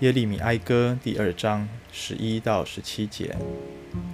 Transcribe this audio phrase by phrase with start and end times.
[0.00, 3.34] 耶利米哀歌第二章十一到十七节：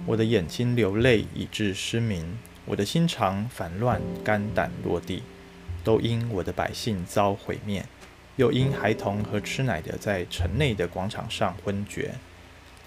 [0.07, 5.21] 我的眼睛流泪以致失明，我的心肠烦乱，肝胆落地，
[5.83, 7.85] 都因我的百姓遭毁灭，
[8.35, 12.15] 又因孩童和吃奶的在城内的广场上昏厥。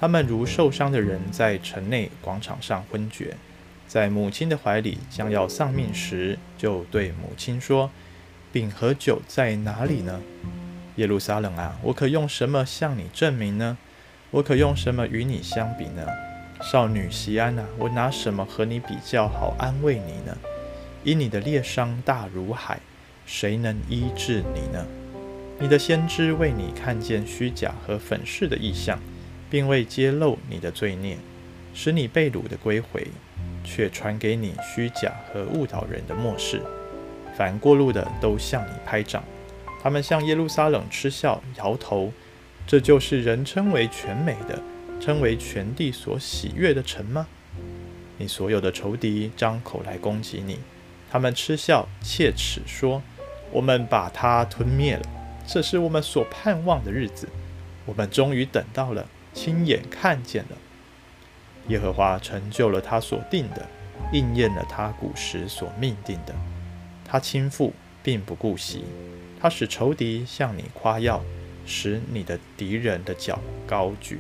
[0.01, 3.37] 他们如受伤的人在城内广场上昏厥，
[3.87, 7.93] 在母亲的怀里将要丧命时，就对母亲说
[8.51, 10.21] ：“饼和酒在哪里呢？”
[10.99, 13.79] 耶路撒冷啊，我可用什么向你证明呢？
[14.33, 16.05] 我可用什么与你相比呢？
[16.61, 20.37] 少女锡安啊，我拿什么和你比较好安慰你呢？
[21.05, 22.81] 因你的裂伤大如海，
[23.25, 24.85] 谁能医治你呢？
[25.61, 28.99] 你的先知为你看见虚假和粉饰的异象，
[29.49, 31.17] 并未揭露你的罪孽，
[31.75, 33.07] 使你被掳的归回，
[33.63, 36.61] 却传给你虚假和误导人的默示。
[37.37, 39.23] 凡过路的都向你拍掌。
[39.83, 42.13] 他们向耶路撒冷嗤笑，摇头。
[42.67, 44.63] 这就是人称为全美的，
[45.01, 47.27] 称为全地所喜悦的城吗？
[48.19, 50.59] 你所有的仇敌张口来攻击你，
[51.11, 53.01] 他们嗤笑切齿说
[53.51, 55.03] ：“我们把他吞灭了。
[55.47, 57.27] 这是我们所盼望的日子，
[57.87, 60.59] 我们终于等到了，亲眼看见了。
[61.69, 63.67] 耶和华成就了他所定的，
[64.13, 66.35] 应验了他古时所命定的。
[67.07, 67.73] 他倾覆，
[68.03, 68.85] 并不顾惜。”
[69.41, 71.23] 他使仇敌向你夸耀，
[71.65, 74.19] 使你的敌人的脚高举。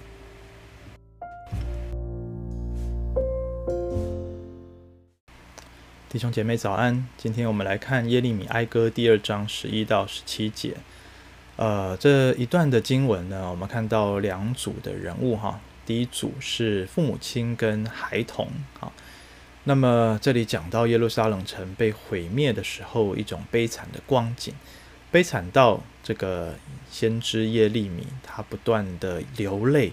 [6.08, 10.76] 弟兄姐妹早安，今天我们来看耶利米哀歌第二章十一到十七节。
[11.56, 15.60] 呃，这一段的经文呢，我们看到两组的人物哈。
[15.84, 18.46] 第一组是父母亲跟孩童
[18.78, 18.92] 啊。
[19.64, 24.54] 那么这里讲到耶路撒冷城被毁灭的时候，一种悲惨的光景。
[25.10, 26.54] 悲惨到这个
[26.90, 29.92] 先知耶利米，他不断的流泪，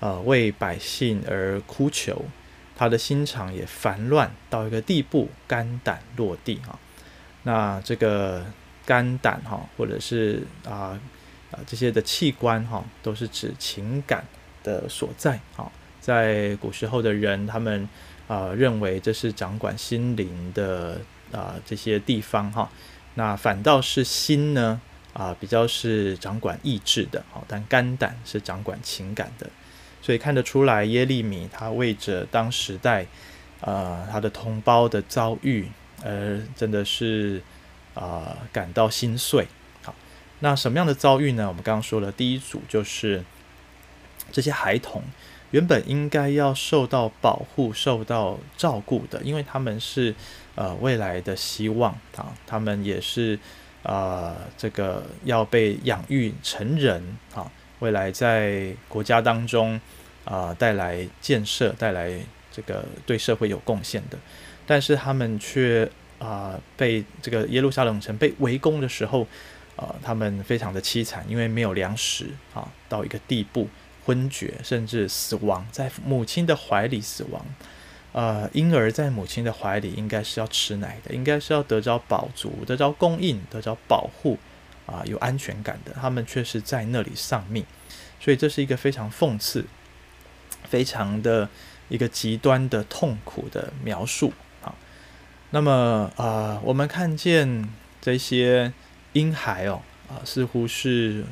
[0.00, 2.24] 呃，为百姓而哭求，
[2.74, 6.78] 他的心肠也烦乱到一个地步，肝胆落地哈。
[7.42, 8.44] 那这个
[8.86, 10.98] 肝胆哈，或者是啊
[11.50, 14.24] 啊这些的器官哈，都是指情感
[14.62, 15.70] 的所在啊。
[16.00, 17.86] 在古时候的人，他们
[18.28, 21.00] 啊认为这是掌管心灵的
[21.32, 22.70] 啊这些地方哈。
[23.16, 24.80] 那反倒是心呢，
[25.12, 29.48] 啊，比较是掌管意志的，好，但肝胆是掌管情感的，
[30.02, 33.06] 所以看得出来耶利米他为着当时代，
[33.60, 35.68] 呃，他的同胞的遭遇，
[36.02, 37.40] 而真的是
[37.94, 39.46] 啊感到心碎。
[39.84, 39.94] 好，
[40.40, 41.46] 那什么样的遭遇呢？
[41.46, 43.22] 我们刚刚说了，第一组就是
[44.32, 45.04] 这些孩童
[45.52, 50.16] 原本应该要受到保护、受到照顾的，因为他们是。
[50.56, 53.36] 呃，未来的希望啊，他们也是
[53.82, 53.92] 啊、
[54.30, 57.02] 呃，这个要被养育成人
[57.34, 57.50] 啊，
[57.80, 59.80] 未来在国家当中
[60.24, 62.18] 啊、带来建设，带来
[62.52, 64.18] 这个对社会有贡献的。
[64.66, 69.22] 但是他们却啊、被这个耶路撒冷城被围攻的时候
[69.76, 73.68] 啊、呃，他们非常的凄惨，因为没有粮食啊，到一个地步
[74.06, 77.44] 昏厥，甚至死亡，在母亲的怀里死亡。
[78.14, 84.38] 呃，婴儿在母亲的怀里应该是要吃奶的，应该是要得着饱足、得着供应、得着保护
[84.86, 85.92] 啊、有安全感的。
[86.00, 87.66] 他们却是在那里丧命，
[88.20, 89.64] 所以这是一个非常讽刺、
[90.62, 91.48] 非常的
[91.88, 94.32] 一个极端的痛苦的描述
[94.62, 94.72] 啊。
[95.50, 96.24] 那么啊、
[96.54, 97.68] 呃，我们看见
[98.00, 98.72] 这些
[99.14, 101.24] 婴孩哦啊、似乎是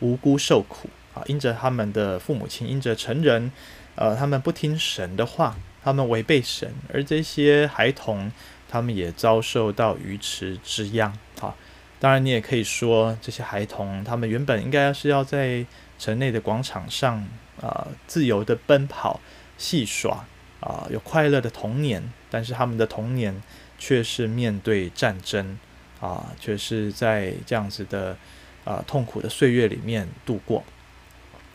[0.00, 3.50] 无辜受苦啊，因着他们的父母亲，因着成人，
[3.94, 5.56] 呃，他们不听神的话。
[5.86, 8.32] 他们违背神，而这些孩童，
[8.68, 11.16] 他们也遭受到鱼池之殃。
[11.40, 11.54] 啊，
[12.00, 15.64] 当然你也可以说，这些孩童，他们原本应该是要在
[15.96, 17.24] 城内的广场上
[17.62, 19.20] 啊、自由的奔跑、
[19.56, 20.24] 戏耍
[20.58, 22.02] 啊、有快乐的童年。
[22.32, 23.40] 但是他们的童年
[23.78, 25.56] 却是面对战争
[26.00, 28.16] 啊，却是在这样子的
[28.64, 30.64] 啊、痛苦的岁月里面度过。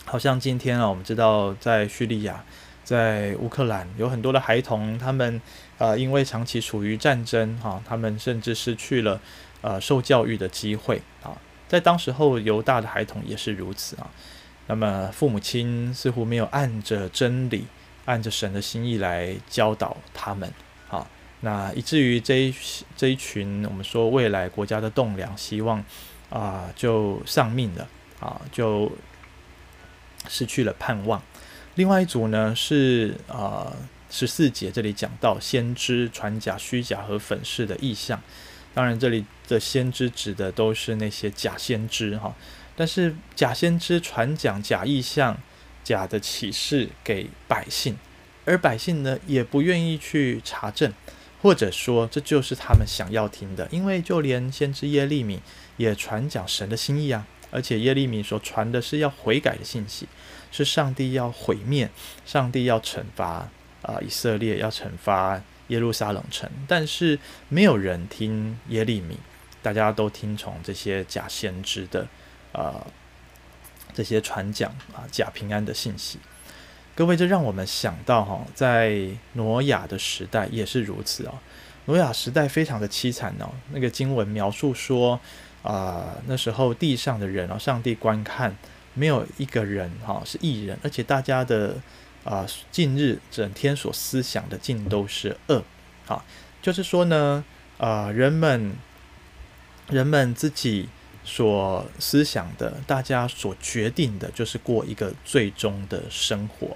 [0.06, 2.46] 好像今天啊，我们知道在叙利亚。
[2.92, 5.42] 在乌克兰有很多的孩童，他们
[5.78, 9.18] 呃因为长期处于战争哈、他们甚至失去了
[9.62, 11.32] 呃受教育的机会啊。
[11.70, 14.12] 在当时候犹大的孩童也是如此啊。
[14.68, 17.66] 那么父母亲似乎没有按着真理、
[18.04, 20.52] 按着神的心意来教导他们
[20.90, 21.08] 啊。
[21.40, 22.54] 那以至于这一
[22.98, 25.82] 这一群我们说未来国家的栋梁，希望
[26.30, 27.88] 啊就丧命了
[28.20, 28.92] 啊，就
[30.28, 31.22] 失去了盼望。
[31.76, 33.76] 另外一组呢是啊
[34.10, 38.22] 十四节这里讲到先知传假虚假和粉饰的意象，
[38.74, 42.36] 当然这里的先知指的都是那些假先知哈。
[42.76, 45.38] 但是假先知传讲假意象、
[45.84, 47.98] 假的启示给百姓，
[48.44, 50.92] 而百姓呢也不愿意去查证，
[51.42, 55.42] 或者说这就是他们想要听的，因为就连先知耶利米
[55.78, 60.08] 也传讲神的心意啊，而且耶利米所传的是要悔改的信息，
[60.52, 61.90] 是上帝要毁灭，
[62.26, 63.48] 上帝要惩罚
[63.84, 67.20] 啊、以色列，要惩罚耶路撒冷城，但是
[67.50, 69.18] 没有人听耶利米，
[69.62, 72.08] 大家都听从这些假先知的。
[72.54, 72.88] 啊、呃，
[73.94, 76.20] 这些传讲啊假平安的信息，
[76.94, 81.36] 各位，这让我们想到哈，在挪亚的时代也是如此哦。
[81.86, 83.52] 挪亚时代非常的凄惨哦。
[83.72, 85.18] 那个经文描述说
[85.64, 88.56] 啊、那时候地上的人哦，上帝观看
[88.94, 91.76] 没有一个人哈是义人，而且大家的
[92.24, 95.64] 啊，近日整天所思想的尽都是恶。
[96.06, 96.26] 好，
[96.62, 97.44] 就是说呢，
[97.78, 98.74] 啊、呃，人们
[99.90, 100.90] 人们自己。
[101.24, 106.76] 所思想的，大家所决定的，就是过一个最终的生活。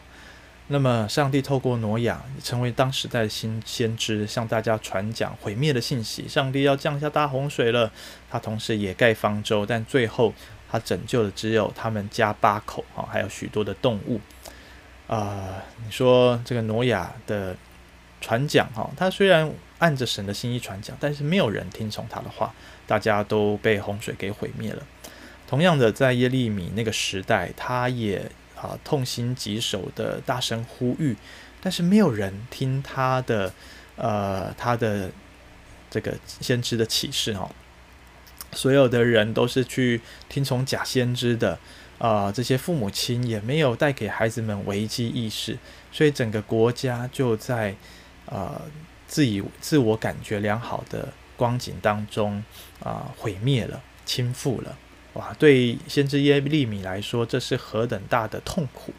[0.68, 6.28] 那么，上帝透过挪亚成为当时代的新先知，向大家传讲毁灭的信息。
[6.28, 7.92] 上帝要降下大洪水了，
[8.30, 10.34] 他同时也盖方舟，但最后
[10.70, 14.20] 他拯救的只有他们家八口啊，还有许多的动物。
[15.08, 17.56] 啊、呃，你说这个挪亚的
[18.20, 22.54] 传讲哈，他虽然按着神的心意传讲，但是没有人听从他的话。
[22.88, 24.84] 大家都被洪水给毁灭了。
[25.48, 31.16] 同样的，在耶利米那个时代，他也啊痛心疾首的大声呼吁，
[31.62, 33.54] 但是没有人听他的，
[33.96, 35.12] 呃，他的
[35.90, 37.50] 这个先知的启示哦。
[38.54, 41.54] 所有的人都是去听从假先知的，
[41.98, 45.58] 啊、呃，这些父母亲也没有带给孩子们危机意识，
[45.92, 47.76] 所以整个国家就在、
[48.26, 48.62] 呃、
[49.08, 51.14] 自以自我感觉良好的。
[51.38, 52.42] 光景当中
[52.82, 54.78] 啊，毁灭了，倾覆了，
[55.16, 55.36] 哇！
[55.38, 58.94] 对先知耶利米来说，这是何等大的痛苦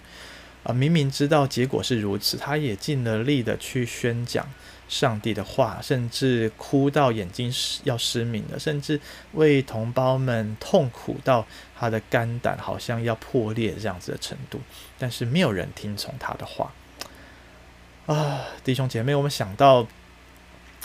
[0.64, 0.72] 啊！
[0.72, 4.46] 明明知道结果是如此，他也尽了力的去宣讲
[4.88, 7.50] 上帝的话，甚至哭到眼睛
[7.84, 9.00] 要失明了，甚至
[9.32, 11.46] 为同胞们痛苦到
[11.78, 14.60] 他的肝胆好像要破裂这样子的程度，
[14.98, 16.72] 但是没有人听从他的话
[18.06, 18.40] 啊！
[18.62, 19.86] 弟兄姐妹，我们想到。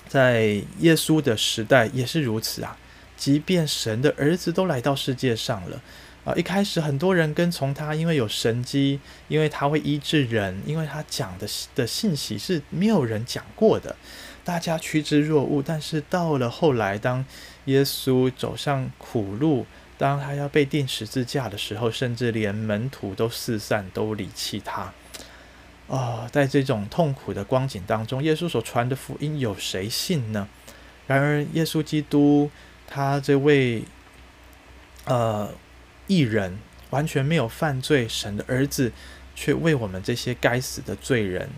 [0.07, 2.77] 在耶稣的时代也是如此啊，
[3.21, 5.79] 即便神的儿子都来到世界上了
[6.25, 13.95] 啊，一开始很多人跟从他，因为有神迹，因为他会医治人，因为他讲的的信息是没有人讲过的，
[14.43, 15.61] 大家趋之若鹜。
[15.61, 17.23] 但是到了后来，当
[17.65, 19.67] 耶稣走上苦路，
[19.99, 24.81] 当他要被钉十字架的时候，甚至连门徒都四散，都离弃他。
[24.81, 24.93] 啊、
[26.25, 30.47] 哦，在这种痛苦的光景当中，耶稣所传的福音有谁信呢？
[31.05, 32.49] 然而，耶稣基督
[32.93, 33.83] 他这位
[35.05, 35.49] 呃
[36.07, 36.59] 义人，
[36.89, 38.91] 完全没有犯罪，神的儿子，
[39.33, 41.49] 却为我们这些该死的罪人，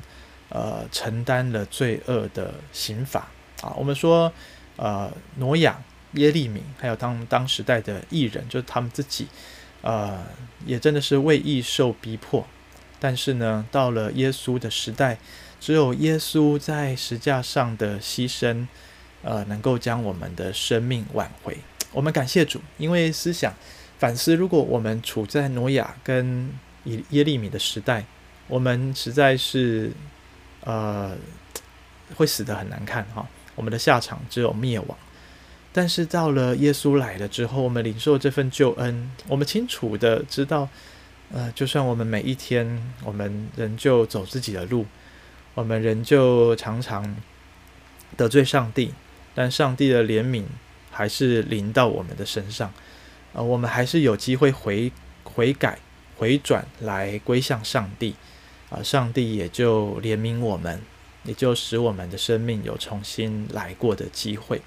[0.50, 3.28] 呃，承担了罪恶的刑罚
[3.62, 3.74] 啊！
[3.76, 4.32] 我们说，
[4.76, 5.82] 呃，挪亚、
[6.12, 9.28] 耶利米，还有当当时代的义人，就是他们自己，
[9.82, 10.24] 呃，
[10.68, 12.46] 也真的是为义受逼迫。
[13.00, 15.18] 但是呢，到了耶稣的时代，
[15.60, 18.68] 只有耶稣在十架上的牺牲，
[19.24, 21.58] 呃，能够将我们的生命挽回。
[21.92, 23.53] 我们感谢主，因为思想
[23.98, 26.50] 反思，如果我们处在挪亚跟
[26.84, 28.06] 以耶利米的时代，
[28.48, 29.92] 我们实在是
[30.63, 31.15] 呃
[32.15, 33.27] 会死得很难看哈。
[33.56, 34.98] 我们的下场只有灭亡。
[35.72, 40.70] 但是到了耶稣来了之后，我们领受这份救恩，我们清楚的知道。
[41.32, 44.86] 呃，就算我们每一天，我们仍旧走自己的路，
[45.56, 47.15] 我们仍旧常常
[48.15, 48.94] 得罪上帝，
[49.36, 50.44] 但上帝的怜悯
[50.92, 52.72] 还是临到我们的身上，
[53.34, 54.92] 呃，我们还是有机会回
[55.24, 55.80] 悔改、
[56.18, 58.16] 回转来归向上帝，
[58.70, 60.82] 啊、上帝也就怜悯我们，
[61.24, 64.62] 也就使我们的生命有重新来过的机会。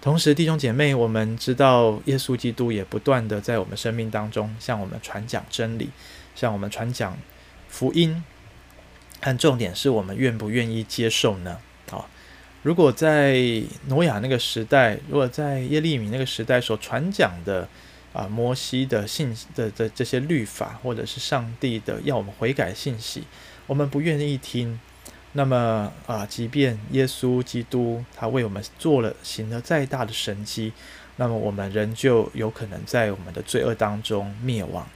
[0.00, 5.90] 同时，弟兄姐妹，我们知道耶稣基督也不断地在我们生命当中向我们传讲真理，
[6.34, 7.16] 向我们传讲
[7.68, 8.24] 福音。
[9.20, 11.58] 但重点是我们愿不愿意接受呢？
[12.62, 13.40] 如果在
[13.86, 17.66] 挪亚那个时代，如果在耶利米那个时代所传讲的
[18.12, 23.24] 啊摩西的信的的这些律法，或者是上帝的要我们悔改信息，
[23.66, 24.78] 我们不愿意听。
[25.32, 30.72] 那么啊，即便耶稣基督他为我们做了行了再大的神迹，
[31.16, 34.86] 那么我们仍旧有可能在我们的罪恶当中灭亡。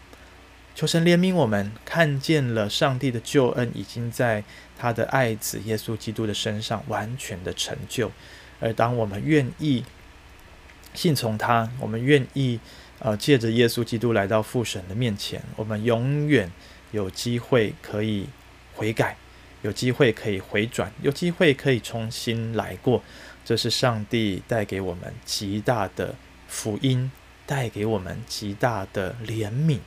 [0.75, 4.43] 求神怜悯我们，看见了上帝的救恩已经在
[4.77, 8.11] 他的爱子耶稣基督的身上完全的成就。
[8.61, 9.85] 而当我们愿意
[10.93, 12.59] 信从他，我们愿意
[12.99, 16.51] 呃，借着耶稣基督来到父神的面前，我们永远
[16.91, 18.27] 有机会可以
[18.75, 19.17] 悔改，
[19.63, 23.03] 有机会可以回转，有机会可以重新来过。
[23.45, 26.15] 这是上帝带给我们极大的
[26.49, 27.11] 福音，
[27.47, 29.79] 带给我们极大的怜悯。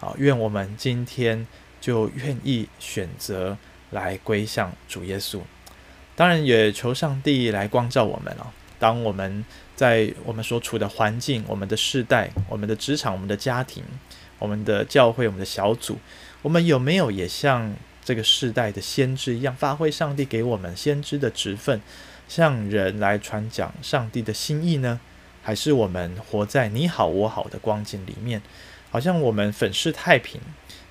[0.00, 1.46] 啊，愿我们今天
[1.80, 3.56] 就愿意选择
[3.90, 5.40] 来归向主耶稣。
[6.16, 8.52] 当然，也求上帝来光照我们啊。
[8.78, 9.44] 当我们
[9.76, 13.84] 在我们所处的环境、我们的世代、我们的职场、我们的家庭、
[14.38, 15.98] 我们的教会、我们的小组，
[16.42, 21.80] 我们有没有也像这个世代的先知一样，发挥上帝给我们先知的职分，
[22.26, 24.98] 向人来传讲上帝的心意呢？
[25.42, 28.42] 还是我们活在你好我好的光景里面，
[28.90, 30.40] 好像我们粉饰太平，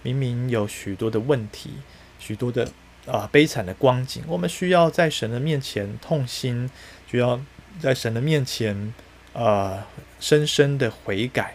[0.01, 1.71] 明明有许多的问题，
[2.17, 2.71] 许多的
[3.05, 6.69] 啊、悲惨的光景，我们需要在神的面前痛心，
[7.09, 7.39] 需要。
[7.79, 8.93] 在神的面前，
[9.31, 9.81] 呃，
[10.19, 11.53] 深深的悔改，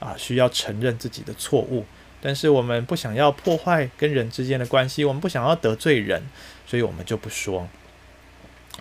[0.00, 1.84] 啊、需要承认自己的错误。
[2.20, 6.22] 但是我们不想要破坏跟人之间的关系，我们不想要得罪人，
[6.66, 7.68] 所以我们就不说。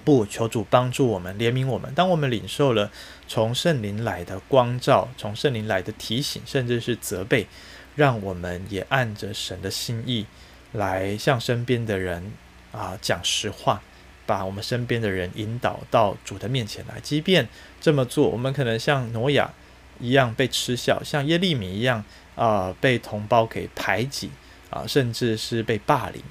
[0.03, 1.93] 不，求主帮助我们，怜悯我们。
[1.93, 2.91] 当我们领受了
[3.27, 7.47] 从圣灵来的光照，从圣灵来的提醒，甚至是责备，
[7.95, 10.25] 让我们也按着神的心意
[10.71, 12.31] 来向身边的人
[12.71, 13.81] 啊、讲实话。
[14.25, 17.49] 把我们身边的人引导到主的面前来，即便
[17.81, 19.51] 这么做，我们可能像挪亚
[19.99, 22.05] 一样被嗤笑，像耶利米一样
[22.35, 24.29] 啊、被同胞给排挤
[24.69, 26.21] 啊、甚至是被霸凌，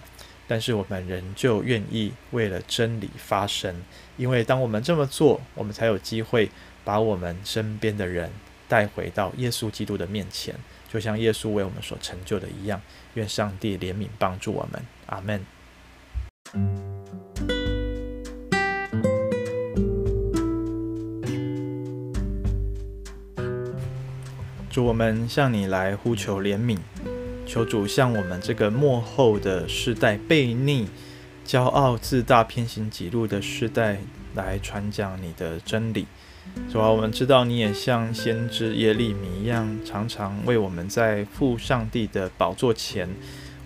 [0.48, 3.84] 但是我们仍旧愿意为了真理发声，
[4.16, 6.50] 因为当我们这么做，我们才有机会
[6.84, 8.30] 把我们身边的人
[8.66, 10.54] 带回到耶稣基督的面前，
[10.90, 12.80] 就像耶稣为我们所成就的一样。
[13.14, 15.44] 愿上帝怜悯帮助我们，阿门。
[24.70, 26.78] 主，我们向你来呼求怜悯，
[27.48, 30.86] 求主向我们这个末后的世代、悖逆、
[31.46, 33.96] 骄傲、自大、偏行己路的世代
[34.34, 36.06] 来传讲你的真理。
[36.70, 43.08] 主啊，我们知道你也像先知耶利米一样，常常为我们在父上帝的宝座前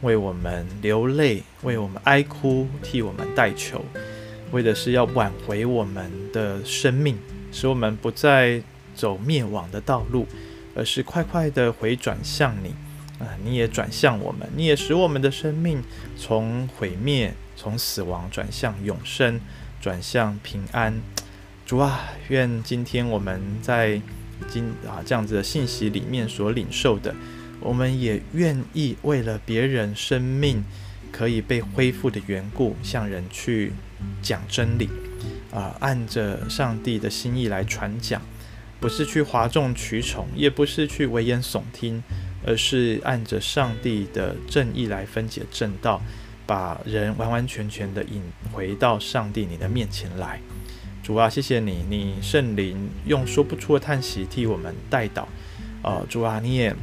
[0.03, 3.85] 为我们流泪，为我们哀哭，替我们代求，
[4.53, 7.19] 为的是要挽回我们的生命，
[7.51, 8.63] 使我们不再
[8.95, 10.25] 走灭亡的道路。
[10.75, 12.75] 而是快快的回转向你，
[13.23, 15.81] 啊，你也转向我们，你也使我们的生命
[16.19, 19.41] 从毁灭、从死亡转向永生，
[19.81, 21.01] 转向平安。
[21.65, 24.01] 主啊，愿今天我们在
[24.49, 27.15] 今啊这样子的信息里面所领受的，
[27.61, 30.65] 我们也愿意为了别人生命
[31.13, 33.73] 可以被恢复的缘故，向人去
[34.21, 34.89] 讲真理，
[35.53, 38.21] 啊，按着上帝的心意来传讲。
[38.81, 42.03] 不是去哗众取宠，也不是去危言耸听，
[42.47, 46.01] 而是按着上帝的正义来分解正道，
[46.47, 48.23] 把人完完全全的引
[48.53, 50.41] 回到上帝你的面前来。
[51.03, 55.25] 主啊，谢谢你，你圣灵用说不出的叹息替我们代祷。
[55.83, 56.75] 呃，主啊，你也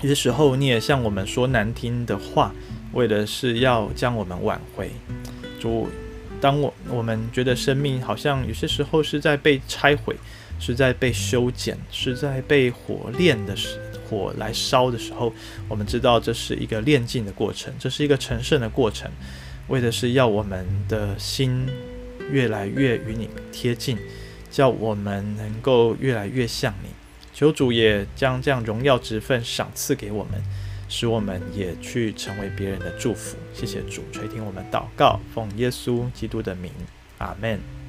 [0.00, 2.52] 有些时候你也向我们说难听的话，
[2.92, 4.90] 为的是要将我们挽回。
[5.58, 5.88] 主，
[6.40, 10.16] 当我我们觉得生命好像有些时候是在被拆毁。
[10.62, 15.32] 是在被修剪，是在被火炼的时火来烧的时候，
[15.68, 19.08] 我们知道这是一个炼净的过程，这是一个成圣的过程，
[19.68, 21.68] 为的是要我们的心
[22.32, 23.96] 越来越与你贴近，
[24.50, 26.88] 叫我们能够越来越像你。
[27.32, 30.42] 求主也将这样荣耀职分赏赐给我们，
[30.88, 33.36] 使我们也去成为别人的祝福。
[33.54, 36.72] 谢谢主垂听我们祷告，奉耶稣基督的名，
[37.18, 37.79] 阿门。